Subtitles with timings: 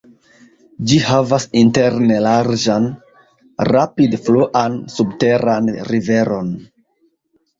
[0.91, 2.87] Ĝi havas interne larĝan
[3.71, 6.49] rapid-fluan subteran riveron.